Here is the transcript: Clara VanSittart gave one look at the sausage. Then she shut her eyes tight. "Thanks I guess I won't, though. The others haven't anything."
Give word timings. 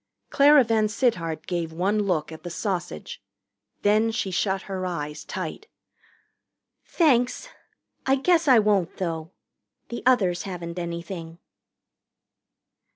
Clara 0.31 0.63
VanSittart 0.65 1.45
gave 1.45 1.71
one 1.71 1.99
look 1.99 2.31
at 2.31 2.41
the 2.41 2.49
sausage. 2.49 3.21
Then 3.83 4.09
she 4.09 4.31
shut 4.31 4.63
her 4.63 4.83
eyes 4.83 5.23
tight. 5.23 5.67
"Thanks 6.83 7.49
I 8.07 8.15
guess 8.15 8.47
I 8.47 8.57
won't, 8.57 8.97
though. 8.97 9.29
The 9.89 10.01
others 10.07 10.41
haven't 10.41 10.79
anything." 10.79 11.37